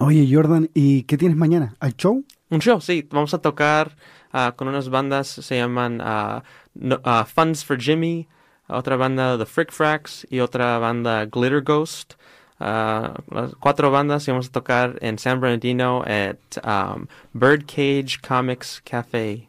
Oye, 0.00 0.28
Jordan, 0.30 0.70
¿y 0.74 1.04
qué 1.04 1.16
tienes 1.16 1.36
mañana? 1.36 1.76
¿Al 1.78 1.94
show? 1.96 2.24
Un 2.50 2.60
show, 2.60 2.80
sí. 2.80 3.06
Vamos 3.10 3.32
a 3.32 3.38
tocar 3.38 3.96
uh, 4.32 4.54
con 4.56 4.68
unas 4.68 4.88
bandas, 4.88 5.28
se 5.28 5.56
llaman 5.56 6.00
uh, 6.00 6.40
uh, 6.74 7.24
Funds 7.24 7.64
for 7.64 7.80
Jimmy, 7.80 8.26
otra 8.68 8.96
banda 8.96 9.38
The 9.38 9.46
Frick 9.46 9.72
Fracks 9.72 10.26
y 10.30 10.40
otra 10.40 10.78
banda 10.78 11.26
Glitter 11.26 11.62
Ghost. 11.62 12.14
las 12.58 13.54
cuatro 13.60 13.90
bandas 13.90 14.26
y 14.26 14.30
vamos 14.30 14.48
a 14.48 14.52
tocar 14.52 14.98
en 15.00 15.18
San 15.18 15.40
Bernardino 15.40 16.02
at 16.06 16.38
um, 16.64 17.06
Birdcage 17.32 18.20
Comics 18.20 18.80
Cafe. 18.84 19.48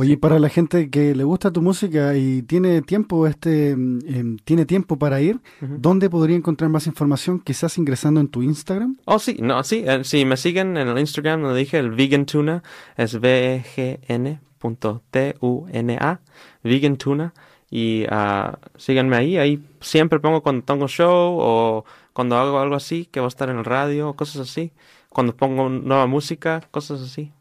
Oye, 0.00 0.16
para 0.16 0.38
la 0.38 0.48
gente 0.48 0.88
que 0.88 1.14
le 1.14 1.24
gusta 1.24 1.50
tu 1.50 1.60
música 1.60 2.16
y 2.16 2.40
tiene 2.42 2.80
tiempo 2.80 3.26
este 3.26 3.76
mm, 3.76 3.98
em, 4.06 4.36
tiene 4.38 4.64
tiempo 4.64 4.98
para 4.98 5.20
ir, 5.20 5.40
¿dónde 5.60 6.08
podría 6.08 6.36
encontrar 6.36 6.70
más 6.70 6.86
información? 6.86 7.38
Quizás 7.38 7.76
ingresando 7.76 8.18
en 8.18 8.28
tu 8.28 8.42
Instagram. 8.42 8.96
Oh, 9.04 9.18
sí, 9.18 9.36
no, 9.42 9.62
sí, 9.62 9.84
eh, 9.86 10.02
si 10.04 10.24
me 10.24 10.38
siguen 10.38 10.78
en 10.78 10.88
el 10.88 10.98
Instagram, 10.98 11.42
lo 11.42 11.54
dije, 11.54 11.78
el 11.78 11.90
Vegan 11.90 12.24
Tuna, 12.24 12.62
es 12.96 13.14
V 13.14 13.62
G 13.76 13.98
N 14.08 14.40
vegan.tuna, 14.62 16.20
vegan 16.62 16.96
tuna, 16.96 17.34
y 17.70 18.04
uh, 18.04 18.56
síganme 18.76 19.16
ahí, 19.16 19.36
ahí 19.36 19.62
siempre 19.80 20.18
pongo 20.18 20.42
cuando 20.42 20.64
tengo 20.64 20.88
show 20.88 21.36
o 21.38 21.84
cuando 22.14 22.36
hago 22.36 22.58
algo 22.58 22.74
así, 22.74 23.04
que 23.04 23.20
va 23.20 23.26
a 23.26 23.28
estar 23.28 23.50
en 23.50 23.58
el 23.58 23.64
radio, 23.64 24.14
cosas 24.14 24.48
así, 24.48 24.72
cuando 25.10 25.36
pongo 25.36 25.68
nueva 25.68 26.06
música, 26.06 26.62
cosas 26.70 27.02
así. 27.02 27.32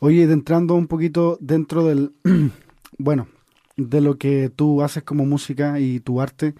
Oye, 0.00 0.24
entrando 0.24 0.74
un 0.74 0.86
poquito 0.86 1.38
dentro 1.40 1.84
del, 1.84 2.12
bueno, 2.98 3.28
de 3.76 4.00
lo 4.00 4.18
que 4.18 4.50
tú 4.54 4.82
haces 4.82 5.02
como 5.02 5.26
música 5.26 5.80
y 5.80 6.00
tu 6.00 6.20
arte, 6.20 6.54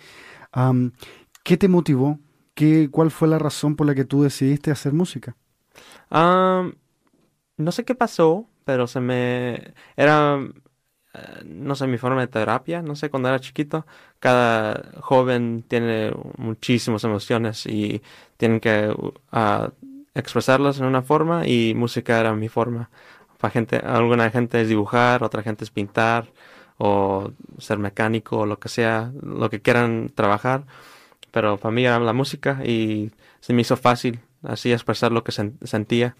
¿qué 1.42 1.56
te 1.56 1.68
motivó? 1.68 2.18
¿Qué, 2.54 2.88
¿Cuál 2.90 3.10
fue 3.10 3.28
la 3.28 3.38
razón 3.38 3.76
por 3.76 3.86
la 3.86 3.94
que 3.94 4.04
tú 4.04 4.22
decidiste 4.22 4.70
hacer 4.70 4.92
música? 4.92 5.36
no 6.10 7.72
sé 7.72 7.84
qué 7.84 7.94
pasó, 7.94 8.48
pero 8.64 8.86
se 8.86 9.00
me... 9.00 9.74
Era 9.96 10.38
no 11.44 11.74
sé, 11.74 11.86
mi 11.86 11.98
forma 11.98 12.20
de 12.20 12.26
terapia, 12.28 12.82
no 12.82 12.96
sé, 12.96 13.10
cuando 13.10 13.28
era 13.28 13.40
chiquito, 13.40 13.86
cada 14.18 15.00
joven 15.00 15.64
tiene 15.66 16.12
muchísimas 16.36 17.04
emociones 17.04 17.66
y 17.66 18.02
tienen 18.36 18.60
que 18.60 18.88
uh, 18.90 19.70
expresarlas 20.16 20.78
en 20.78 20.86
una 20.86 21.02
forma 21.02 21.46
y 21.46 21.74
música 21.74 22.18
era 22.18 22.34
mi 22.34 22.48
forma. 22.48 22.90
Para 23.38 23.52
gente, 23.52 23.76
alguna 23.76 24.30
gente 24.30 24.60
es 24.60 24.68
dibujar, 24.68 25.22
otra 25.22 25.42
gente 25.42 25.64
es 25.64 25.70
pintar 25.70 26.32
o 26.78 27.30
ser 27.58 27.78
mecánico 27.78 28.38
o 28.38 28.46
lo 28.46 28.58
que 28.58 28.68
sea, 28.68 29.12
lo 29.22 29.50
que 29.50 29.60
quieran 29.60 30.10
trabajar, 30.14 30.64
pero 31.30 31.58
para 31.58 31.72
mí 31.72 31.84
era 31.84 31.98
la 32.00 32.12
música 32.12 32.60
y 32.64 33.12
se 33.40 33.52
me 33.52 33.62
hizo 33.62 33.76
fácil 33.76 34.20
así 34.42 34.72
expresar 34.72 35.12
lo 35.12 35.24
que 35.24 35.32
sentía. 35.32 36.16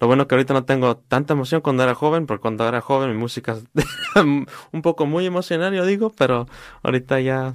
Lo 0.00 0.06
bueno 0.06 0.26
que 0.26 0.34
ahorita 0.34 0.54
no 0.54 0.64
tengo 0.64 0.96
tanta 0.96 1.34
emoción 1.34 1.60
cuando 1.60 1.82
era 1.82 1.94
joven, 1.94 2.26
porque 2.26 2.40
cuando 2.40 2.66
era 2.66 2.80
joven 2.80 3.10
mi 3.10 3.18
música 3.18 3.56
un 4.16 4.82
poco 4.82 5.06
muy 5.06 5.26
emocional, 5.26 5.74
yo 5.74 5.84
digo, 5.84 6.10
pero 6.16 6.46
ahorita 6.82 7.20
ya 7.20 7.54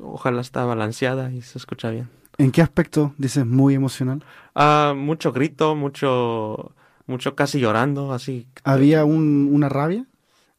ojalá 0.00 0.40
está 0.40 0.64
balanceada 0.64 1.30
y 1.32 1.42
se 1.42 1.58
escucha 1.58 1.90
bien. 1.90 2.21
¿En 2.38 2.50
qué 2.50 2.62
aspecto 2.62 3.14
dices 3.18 3.46
muy 3.46 3.74
emocional? 3.74 4.24
Ah, 4.54 4.94
mucho 4.96 5.32
grito, 5.32 5.74
mucho, 5.74 6.74
mucho 7.06 7.34
casi 7.34 7.60
llorando, 7.60 8.12
así. 8.12 8.46
¿Había 8.64 9.04
un, 9.04 9.50
una 9.52 9.68
rabia? 9.68 10.06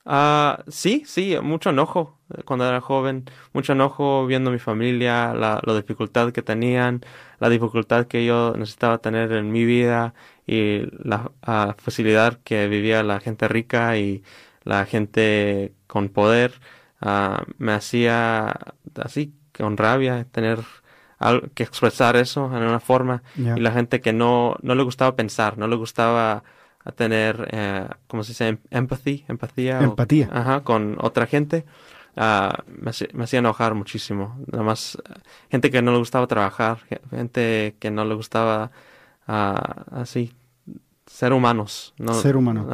Ah, 0.06 0.64
sí, 0.68 1.04
sí, 1.06 1.36
mucho 1.42 1.70
enojo 1.70 2.20
cuando 2.46 2.68
era 2.68 2.82
joven, 2.82 3.26
mucho 3.54 3.74
enojo 3.74 4.26
viendo 4.28 4.52
mi 4.52 4.60
familia, 4.60 5.34
la, 5.34 5.62
la 5.64 5.76
dificultad 5.76 6.32
que 6.34 6.42
tenían, 6.42 7.02
la 7.40 7.50
dificultad 7.50 8.08
que 8.08 8.26
yo 8.26 8.54
necesitaba 8.58 8.98
tener 8.98 9.32
en 9.32 9.52
mi 9.52 9.66
vida 9.66 10.14
y 10.46 10.82
la 11.08 11.32
facilidad 11.78 12.40
que 12.44 12.68
vivía 12.68 13.02
la 13.04 13.20
gente 13.22 13.48
rica 13.48 13.98
y 13.98 14.24
la 14.64 14.86
gente 14.86 15.74
con 15.88 16.10
poder 16.10 16.54
ah, 17.02 17.46
me 17.58 17.72
hacía 17.74 18.54
así 18.96 19.34
con 19.58 19.78
rabia 19.78 20.26
tener 20.32 20.60
que 21.54 21.64
expresar 21.64 22.16
eso 22.16 22.46
en 22.46 22.64
una 22.64 22.80
forma 22.80 23.24
y 23.36 23.60
la 23.60 23.72
gente 23.72 24.02
que 24.02 24.14
no 24.14 24.56
no 24.62 24.76
le 24.76 24.84
gustaba 24.84 25.16
pensar 25.16 25.58
no 25.58 25.68
le 25.68 25.76
gustaba 25.76 26.44
tener 26.96 27.48
eh, 27.52 27.88
como 28.08 28.24
se 28.24 28.32
dice 28.32 28.48
em, 28.48 28.58
empathy 28.72 29.26
empatía 29.28 29.80
empatía 29.82 30.30
ajá, 30.32 30.62
con 30.62 30.98
otra 31.00 31.26
gente 31.28 31.66
me, 32.16 32.92
me, 33.14 33.24
hacía 33.24 33.40
enojar 33.40 33.74
muchísimo 33.74 34.38
nada 34.52 34.64
más 34.64 34.98
gente 35.50 35.72
que 35.72 35.82
no 35.82 35.92
le 35.92 35.98
gustaba 35.98 36.28
trabajar 36.28 36.80
gente 37.10 37.76
que 37.80 37.90
no 37.90 38.06
le 38.06 38.16
gustaba 38.16 38.72
Ah, 39.28 39.86
así, 39.92 40.34
ser 41.06 41.34
humanos. 41.34 41.94
¿no? 41.98 42.14
Ser 42.14 42.36
humano. 42.36 42.68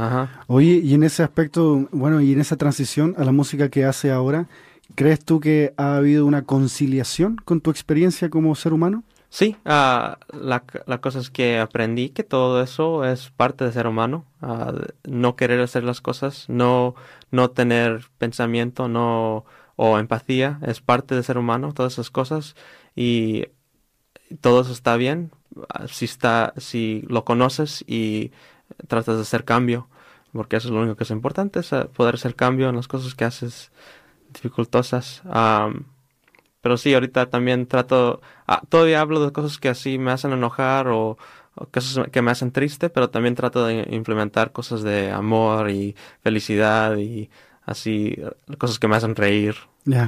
Oye, 0.47 0.81
y 0.83 0.93
en 0.93 1.03
ese 1.03 1.23
aspecto, 1.23 1.87
bueno, 1.91 2.21
y 2.21 2.33
en 2.33 2.39
esa 2.41 2.57
transición 2.57 3.15
a 3.17 3.23
la 3.23 3.31
música 3.31 3.69
que 3.69 3.85
hace 3.85 4.11
ahora, 4.11 4.47
¿crees 4.95 5.23
tú 5.23 5.39
que 5.39 5.73
ha 5.77 5.97
habido 5.97 6.25
una 6.25 6.43
conciliación 6.43 7.37
con 7.45 7.61
tu 7.61 7.71
experiencia 7.71 8.29
como 8.29 8.55
ser 8.55 8.73
humano? 8.73 9.03
Sí, 9.29 9.55
uh, 9.65 9.67
la, 9.67 10.63
la, 10.87 11.01
cosa 11.01 11.19
es 11.19 11.29
que 11.29 11.59
aprendí 11.59 12.09
que 12.09 12.23
todo 12.23 12.63
eso 12.63 13.05
es 13.05 13.29
parte 13.29 13.63
de 13.63 13.71
ser 13.71 13.85
humano, 13.85 14.25
uh, 14.41 14.73
no 15.03 15.35
querer 15.35 15.61
hacer 15.61 15.83
las 15.83 16.01
cosas, 16.01 16.45
no, 16.49 16.95
no 17.29 17.51
tener 17.51 18.05
pensamiento, 18.17 18.87
no 18.87 19.45
o 19.75 19.99
empatía, 19.99 20.59
es 20.63 20.81
parte 20.81 21.15
de 21.15 21.23
ser 21.23 21.37
humano, 21.37 21.73
todas 21.73 21.93
esas 21.93 22.09
cosas 22.09 22.55
y 22.95 23.45
todo 24.41 24.61
eso 24.61 24.73
está 24.73 24.97
bien, 24.97 25.31
si 25.87 26.05
está, 26.05 26.53
si 26.57 27.03
lo 27.07 27.23
conoces 27.23 27.83
y 27.87 28.31
tratas 28.87 29.15
de 29.15 29.21
hacer 29.21 29.45
cambio, 29.45 29.87
porque 30.33 30.57
eso 30.57 30.67
es 30.69 30.73
lo 30.73 30.81
único 30.81 30.95
que 30.95 31.03
es 31.03 31.11
importante, 31.11 31.59
es 31.59 31.69
poder 31.93 32.15
hacer 32.15 32.35
cambio 32.35 32.69
en 32.69 32.75
las 32.75 32.87
cosas 32.87 33.15
que 33.15 33.25
haces 33.25 33.71
dificultosas. 34.33 35.21
pero 36.61 36.77
sí, 36.77 36.93
ahorita 36.93 37.29
también 37.29 37.67
trato, 37.67 38.21
ah, 38.47 38.61
todavía 38.69 39.01
hablo 39.01 39.23
de 39.25 39.31
cosas 39.31 39.57
que 39.57 39.69
así 39.69 39.97
me 39.97 40.11
hacen 40.11 40.33
enojar 40.33 40.87
o, 40.89 41.17
cosas 41.71 42.07
que 42.09 42.21
me 42.21 42.31
hacen 42.31 42.51
triste, 42.51 42.89
pero 42.89 43.09
también 43.09 43.35
trato 43.35 43.65
de 43.65 43.87
implementar 43.91 44.51
cosas 44.51 44.81
de 44.81 45.11
amor 45.11 45.69
y 45.69 45.95
felicidad 46.21 46.97
y 46.97 47.29
así, 47.65 48.17
cosas 48.57 48.79
que 48.79 48.87
me 48.87 48.95
hacen 48.95 49.15
reír. 49.15 49.55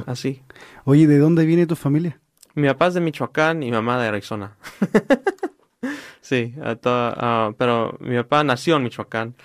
Así. 0.06 0.44
Oye, 0.86 1.08
¿de 1.08 1.18
dónde 1.18 1.46
viene 1.46 1.66
tu 1.66 1.76
familia? 1.76 2.20
Mi 2.54 2.68
papá 2.68 2.88
es 2.88 2.94
de 2.94 3.02
Michoacán 3.02 3.64
y 3.64 3.68
mi 3.68 3.72
mamá 3.72 4.02
de 4.02 4.10
Arizona. 4.10 4.58
sí, 6.22 6.54
uh, 6.58 7.54
pero 7.58 7.98
mi 8.00 8.16
papá 8.18 8.44
nació 8.44 8.76
en 8.76 8.84
Michoacán 8.84 9.36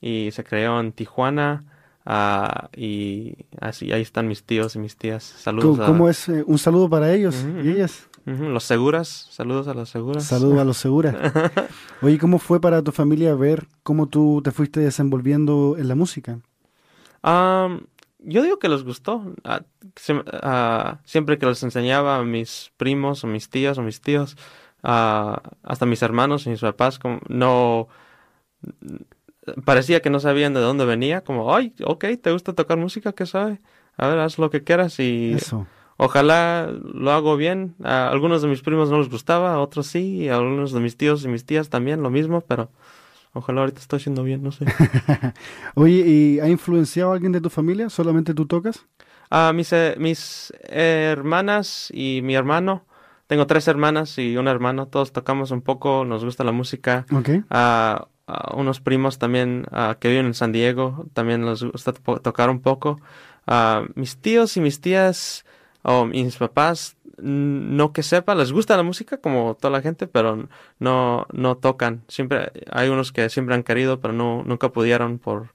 y 0.00 0.30
se 0.32 0.44
creó 0.44 0.80
en 0.80 0.92
Tijuana. 0.92 1.64
Uh, 2.06 2.68
y 2.76 3.34
así 3.60 3.90
ahí 3.90 4.00
están 4.00 4.28
mis 4.28 4.44
tíos 4.44 4.76
y 4.76 4.78
mis 4.78 4.96
tías. 4.96 5.24
Saludos. 5.24 5.84
¿Cómo, 5.84 6.08
es? 6.08 6.28
Eh, 6.28 6.44
un 6.46 6.58
saludo 6.58 6.88
para 6.88 7.12
ellos 7.12 7.44
y 7.64 7.70
ellas. 7.70 8.08
Los 8.24 8.64
seguras, 8.64 9.28
saludos 9.30 9.68
a 9.68 9.74
los 9.74 9.88
seguras. 9.88 10.24
Saludos 10.24 10.58
a 10.58 10.64
los 10.64 10.76
seguras. 10.76 11.14
Oye, 12.02 12.18
¿cómo 12.18 12.38
fue 12.38 12.60
para 12.60 12.82
tu 12.82 12.92
familia 12.92 13.34
ver 13.34 13.66
cómo 13.82 14.08
tú 14.08 14.40
te 14.42 14.50
fuiste 14.50 14.80
desenvolviendo 14.80 15.76
en 15.78 15.88
la 15.88 15.94
música? 15.94 16.38
Um, 17.22 17.82
yo 18.18 18.42
digo 18.42 18.58
que 18.58 18.68
les 18.68 18.82
gustó. 18.82 19.34
Ah, 19.44 19.62
ah, 20.42 20.98
siempre 21.04 21.38
que 21.38 21.46
les 21.46 21.62
enseñaba 21.62 22.16
a 22.16 22.24
mis 22.24 22.72
primos 22.76 23.22
o 23.22 23.26
mis 23.28 23.48
tías 23.48 23.78
o 23.78 23.82
mis 23.82 24.00
tíos, 24.00 24.36
ah, 24.82 25.40
hasta 25.62 25.86
mis 25.86 26.02
hermanos 26.02 26.46
y 26.46 26.50
mis 26.50 26.60
papás, 26.60 26.98
como, 26.98 27.20
no 27.28 27.88
parecía 29.64 30.00
que 30.00 30.10
no 30.10 30.20
sabían 30.20 30.54
de 30.54 30.60
dónde 30.60 30.84
venía, 30.84 31.22
como, 31.22 31.54
ay, 31.54 31.74
ok, 31.84 32.04
¿te 32.20 32.32
gusta 32.32 32.52
tocar 32.54 32.78
música? 32.78 33.12
¿Qué 33.12 33.26
sabe? 33.26 33.60
A 33.96 34.08
ver, 34.08 34.18
haz 34.18 34.38
lo 34.38 34.50
que 34.50 34.62
quieras 34.62 34.98
y 35.00 35.32
Eso. 35.34 35.66
ojalá 35.96 36.70
lo 36.70 37.12
hago 37.12 37.36
bien. 37.36 37.74
A 37.82 38.08
algunos 38.08 38.42
de 38.42 38.48
mis 38.48 38.62
primos 38.62 38.90
no 38.90 38.98
les 38.98 39.08
gustaba, 39.08 39.54
a 39.54 39.60
otros 39.60 39.86
sí, 39.86 40.16
y 40.16 40.28
a 40.28 40.36
algunos 40.36 40.72
de 40.72 40.80
mis 40.80 40.96
tíos 40.96 41.24
y 41.24 41.28
mis 41.28 41.46
tías 41.46 41.70
también 41.70 42.02
lo 42.02 42.10
mismo, 42.10 42.40
pero 42.42 42.70
Ojalá 43.36 43.60
ahorita 43.60 43.80
estoy 43.80 43.98
haciendo 43.98 44.22
bien, 44.22 44.42
no 44.42 44.50
sé. 44.50 44.64
Oye, 45.74 46.02
¿y 46.06 46.40
ha 46.40 46.48
influenciado 46.48 47.10
a 47.10 47.14
alguien 47.14 47.32
de 47.32 47.42
tu 47.42 47.50
familia? 47.50 47.90
¿Solamente 47.90 48.32
tú 48.32 48.46
tocas? 48.46 48.86
Ah, 49.28 49.52
mis, 49.54 49.74
eh, 49.74 49.94
mis 49.98 50.54
hermanas 50.62 51.90
y 51.92 52.20
mi 52.22 52.34
hermano. 52.34 52.86
Tengo 53.26 53.46
tres 53.46 53.68
hermanas 53.68 54.16
y 54.16 54.38
un 54.38 54.48
hermano. 54.48 54.88
Todos 54.88 55.12
tocamos 55.12 55.50
un 55.50 55.60
poco, 55.60 56.06
nos 56.06 56.24
gusta 56.24 56.44
la 56.44 56.52
música. 56.52 57.04
Okay. 57.12 57.42
Ah, 57.50 58.08
ah, 58.26 58.54
unos 58.54 58.80
primos 58.80 59.18
también 59.18 59.66
que 60.00 60.08
viven 60.08 60.26
en 60.26 60.34
San 60.34 60.52
Diego 60.52 61.06
también 61.12 61.46
les 61.46 61.62
gusta 61.62 61.92
tocar 61.92 62.50
un 62.50 62.60
poco. 62.60 63.00
mis 63.94 64.16
tíos 64.16 64.56
y 64.56 64.60
mis 64.60 64.80
tías 64.80 65.44
o 65.82 66.04
mis 66.06 66.36
papás 66.36 66.96
no 67.18 67.92
que 67.92 68.02
sepa, 68.02 68.34
les 68.34 68.52
gusta 68.52 68.76
la 68.76 68.82
música 68.82 69.18
como 69.18 69.56
toda 69.58 69.70
la 69.70 69.82
gente, 69.82 70.06
pero 70.06 70.48
no, 70.78 71.26
no 71.32 71.56
tocan. 71.56 72.02
Siempre 72.08 72.52
hay 72.70 72.88
unos 72.88 73.12
que 73.12 73.30
siempre 73.30 73.54
han 73.54 73.62
querido, 73.62 74.00
pero 74.00 74.12
no, 74.12 74.42
nunca 74.44 74.70
pudieron 74.70 75.18
por 75.18 75.52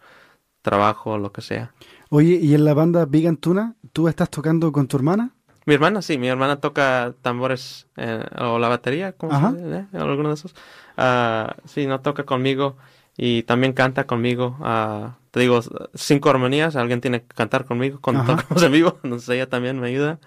trabajo 0.61 1.11
o 1.11 1.17
lo 1.17 1.31
que 1.31 1.41
sea. 1.41 1.73
Oye, 2.09 2.39
¿y 2.41 2.55
en 2.55 2.65
la 2.65 2.73
banda 2.73 3.05
Big 3.05 3.27
Antuna, 3.27 3.75
tú 3.93 4.07
estás 4.07 4.29
tocando 4.29 4.71
con 4.71 4.87
tu 4.87 4.97
hermana? 4.97 5.31
Mi 5.65 5.75
hermana, 5.75 6.01
sí, 6.01 6.17
mi 6.17 6.27
hermana 6.27 6.59
toca 6.59 7.13
tambores 7.21 7.87
eh, 7.95 8.25
o 8.39 8.57
la 8.57 8.67
batería, 8.67 9.11
¿cómo 9.13 9.51
se 9.51 9.57
dice? 9.57 9.77
¿Eh? 9.77 9.97
Alguno 9.97 10.29
de 10.29 10.35
esos. 10.35 10.55
Uh, 11.01 11.51
sí, 11.65 11.87
no 11.87 12.01
toca 12.01 12.25
conmigo 12.25 12.77
y 13.17 13.43
también 13.43 13.73
canta 13.73 14.05
conmigo. 14.05 14.57
Uh, 14.59 15.09
te 15.31 15.39
digo, 15.39 15.61
cinco 15.95 16.29
armonías, 16.29 16.75
alguien 16.75 17.01
tiene 17.01 17.21
que 17.21 17.35
cantar 17.35 17.65
conmigo 17.65 17.99
cuando 18.01 18.23
tocamos 18.25 18.61
en 18.61 18.71
vivo, 18.71 18.99
entonces 19.03 19.29
ella 19.29 19.49
también 19.49 19.79
me 19.79 19.87
ayuda. 19.87 20.19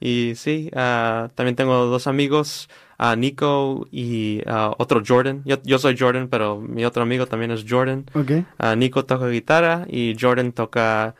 Y 0.00 0.34
sí, 0.36 0.70
uh, 0.72 1.28
también 1.34 1.56
tengo 1.56 1.86
dos 1.86 2.06
amigos, 2.06 2.68
uh, 2.98 3.16
Nico 3.16 3.88
y 3.90 4.42
uh, 4.46 4.74
otro 4.78 5.02
Jordan. 5.06 5.42
Yo, 5.44 5.56
yo, 5.64 5.78
soy 5.78 5.96
Jordan, 5.98 6.28
pero 6.28 6.60
mi 6.60 6.84
otro 6.84 7.02
amigo 7.02 7.26
también 7.26 7.50
es 7.50 7.64
Jordan. 7.68 8.04
Okay. 8.14 8.44
Nico 8.76 9.04
toca 9.06 9.28
guitarra 9.28 9.86
y 9.88 10.14
Jordan 10.20 10.52
toca 10.52 11.14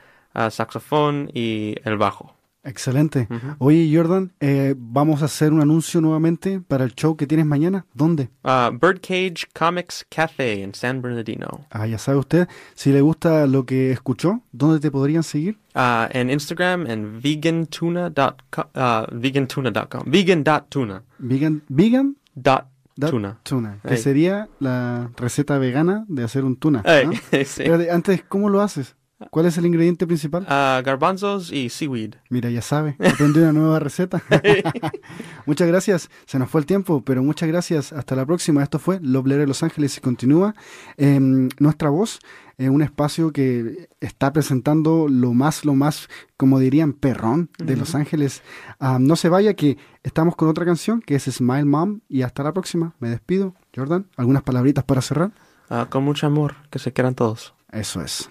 saxofón 0.51 1.31
y 1.35 1.75
el 1.85 1.97
bajo. 1.97 2.38
Excelente. 2.69 3.27
Oye, 3.59 3.91
Jordan, 3.95 4.33
eh, 4.41 4.75
vamos 4.77 5.23
a 5.23 5.25
hacer 5.25 5.53
un 5.53 5.61
anuncio 5.61 6.01
nuevamente 6.01 6.61
para 6.61 6.85
el 6.85 6.95
show 6.95 7.17
que 7.17 7.27
tienes 7.27 7.47
mañana. 7.47 7.87
¿Dónde? 7.95 8.29
Uh, 8.45 8.71
Birdcage 8.79 9.47
Comics 9.59 10.05
Cafe 10.09 10.63
en 10.63 10.75
San 10.75 11.01
Bernardino. 11.01 11.67
Ah, 11.71 11.87
ya 11.87 11.99
sabe 11.99 12.19
usted. 12.19 12.49
Si 12.75 12.93
le 12.93 13.01
gusta 13.01 13.47
lo 13.47 13.65
que 13.65 13.91
escuchó, 13.91 14.43
¿dónde 14.53 14.81
te 14.81 14.91
podrían 14.91 15.23
seguir? 15.23 15.59
Uh, 15.75 16.07
en 16.11 16.31
Instagram 16.31 16.87
en 16.87 17.21
vegantuna.com. 17.23 18.65
Uh, 18.75 19.07
vegantuna.com. 19.13 20.03
Vegan.tuna. 20.07 21.03
Vegan, 21.19 21.63
vegan 21.69 22.17
Dot 22.35 22.67
dot 22.97 23.11
tuna. 23.11 23.39
tuna, 23.45 23.79
que 23.87 23.97
sería 23.97 24.49
la 24.59 25.11
receta 25.17 25.57
vegana 25.59 26.05
de 26.09 26.25
hacer 26.25 26.45
un 26.45 26.57
tuna. 26.57 26.83
Sí. 27.31 27.37
Espérate, 27.63 27.91
antes, 27.91 28.25
¿cómo 28.29 28.49
lo 28.51 28.61
haces? 28.61 28.97
¿Cuál 29.31 29.47
es 29.47 29.59
el 29.59 29.67
ingrediente 29.67 30.07
principal? 30.07 30.45
Uh, 30.45 30.85
garbanzos 30.85 31.53
y 31.53 31.69
seaweed. 31.71 32.15
Mira, 32.31 32.51
ya 32.51 32.63
sabe, 32.63 32.97
aprendí 33.01 33.41
una 33.41 33.53
nueva 33.53 33.81
receta. 33.81 34.23
muchas 35.47 35.67
gracias, 35.67 36.09
se 36.25 36.39
nos 36.39 36.49
fue 36.49 36.61
el 36.61 36.67
tiempo, 36.67 37.03
pero 37.05 37.23
muchas 37.23 37.49
gracias. 37.49 37.93
Hasta 37.93 38.15
la 38.15 38.25
próxima. 38.25 38.63
Esto 38.63 38.79
fue 38.79 39.01
Loblera 39.03 39.41
de 39.41 39.49
Los 39.49 39.63
Ángeles 39.65 39.97
y 39.97 40.01
continúa 40.01 40.55
em, 40.97 41.49
nuestra 41.59 41.91
voz, 41.91 42.21
en 42.59 42.73
un 42.73 42.83
espacio 42.83 43.33
que 43.33 43.89
está 44.01 44.33
presentando 44.33 45.07
lo 45.09 45.33
más, 45.35 45.65
lo 45.65 45.75
más, 45.75 46.09
como 46.37 46.61
dirían, 46.61 46.93
perrón 46.93 47.51
de 47.59 47.77
Los 47.77 47.95
Ángeles. 47.97 48.43
Ah, 48.79 48.99
no 49.01 49.17
se 49.17 49.29
vaya, 49.29 49.55
que 49.55 49.79
estamos 50.05 50.37
con 50.37 50.49
otra 50.49 50.65
canción 50.65 51.01
que 51.01 51.17
es 51.17 51.25
Smile 51.25 51.65
Mom. 51.65 52.01
Y 52.09 52.23
hasta 52.23 52.43
la 52.43 52.53
próxima. 52.53 52.95
Me 53.01 53.09
despido. 53.09 53.55
Jordan, 53.75 54.07
¿algunas 54.17 54.43
palabritas 54.43 54.85
para 54.85 55.03
cerrar? 55.03 55.33
Uh, 55.71 55.87
con 55.89 56.05
mucho 56.05 56.27
amor. 56.27 56.57
Que 56.71 56.79
se 56.79 56.93
quieran 56.93 57.15
todos. 57.15 57.55
Eso 57.71 58.01
es. 58.01 58.31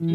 Take 0.00 0.10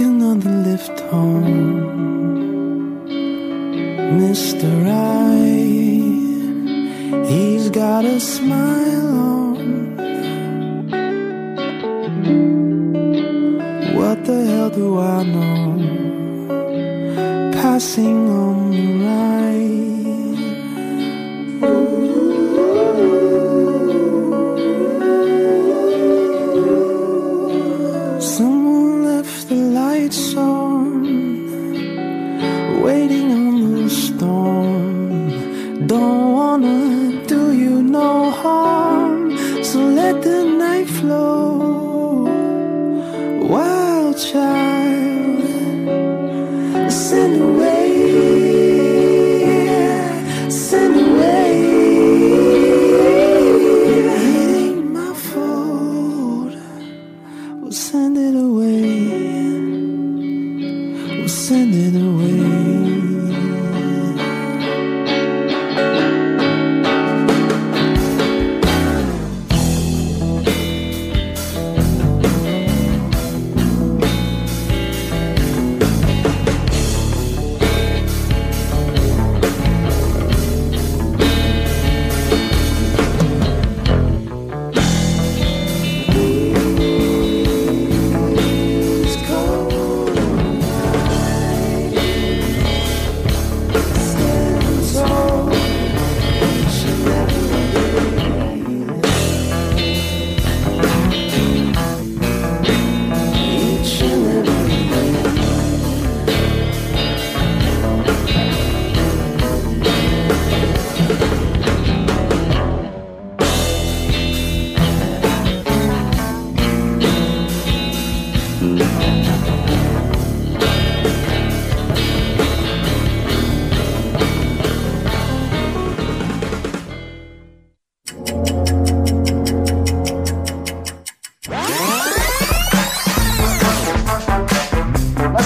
another 0.00 0.50
lift 0.50 1.00
home. 1.08 1.80
Mr. 4.20 4.68
Right, 4.84 5.48
he's 7.26 7.70
got 7.70 8.04
a 8.04 8.20
smile 8.20 9.18
on. 9.18 9.29
The 14.30 14.44
hell 14.50 14.70
do 14.70 14.98
I 14.98 15.22
know? 15.24 15.52
Passing 17.52 18.28
on 18.28 18.70
the 18.70 18.86
right. 19.04 19.79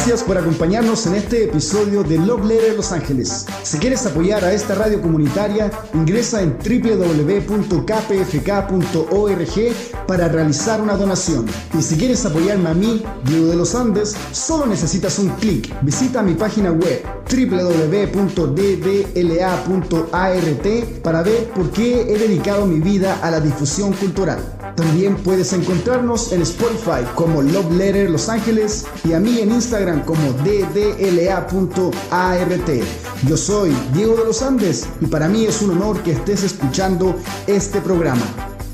Gracias 0.07 0.29
por 0.29 0.37
acompañarnos 0.37 1.07
en 1.07 1.15
este 1.15 1.45
episodio 1.45 2.03
de 2.03 2.19
Love 2.19 2.45
Letter 2.45 2.75
Los 2.75 2.93
Ángeles. 2.93 3.47
Si 3.63 3.79
quieres 3.79 4.05
apoyar 4.05 4.45
a 4.45 4.53
esta 4.53 4.75
radio 4.75 5.01
comunitaria, 5.01 5.71
ingresa 5.95 6.43
en 6.43 6.59
www.kpfk.org 6.59 7.47
para 10.07 10.29
realizar 10.29 10.83
una 10.83 10.99
donación. 10.99 11.47
Y 11.79 11.81
si 11.81 11.97
quieres 11.97 12.27
apoyarme 12.27 12.69
a 12.69 12.75
mí, 12.75 13.03
Diego 13.25 13.47
de 13.47 13.57
los 13.57 13.75
Andes, 13.75 14.15
solo 14.33 14.67
necesitas 14.67 15.19
un 15.19 15.31
clic. 15.37 15.75
Visita 15.81 16.23
mi 16.23 16.35
página 16.35 16.71
web 16.71 17.03
www.ddla.art 17.27 18.13
para 21.03 21.23
ver 21.23 21.49
por 21.49 21.71
qué 21.71 22.03
he 22.03 22.19
dedicado 22.19 22.67
mi 22.67 22.81
vida 22.81 23.21
a 23.23 23.31
la 23.31 23.41
difusión 23.41 23.95
cultural. 23.95 24.64
También 24.77 25.17
puedes 25.17 25.53
encontrarnos 25.53 26.33
en 26.33 26.43
Spotify 26.43 27.07
como 27.15 27.43
Love 27.43 27.71
Letter 27.73 28.11
Los 28.11 28.29
Ángeles 28.29 28.87
y 29.05 29.13
a 29.13 29.21
mí 29.21 29.39
en 29.41 29.53
Instagram 29.53 30.05
como 30.05 30.33
ddla.art. 30.45 31.55
Yo 33.27 33.37
soy 33.37 33.73
Diego 33.93 34.17
de 34.17 34.25
los 34.25 34.43
Andes 34.43 34.87
y 35.01 35.07
para 35.07 35.29
mí 35.29 35.45
es 35.45 35.63
un 35.63 35.71
honor 35.71 36.03
que 36.03 36.13
estés 36.13 36.43
escuchando 36.43 37.15
este 37.47 37.81
programa. 37.81 38.25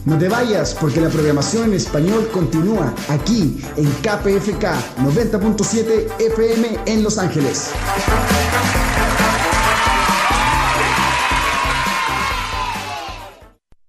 No 0.07 0.17
te 0.17 0.29
vayas 0.29 0.75
porque 0.81 1.01
la 1.01 1.11
programación 1.11 1.65
en 1.65 1.75
español 1.75 2.31
continúa 2.33 2.95
aquí 3.09 3.63
en 3.77 3.85
KPFK 3.85 4.65
90.7 5.03 6.07
FM 6.19 6.79
en 6.87 7.03
Los 7.03 7.19
Ángeles. 7.19 7.71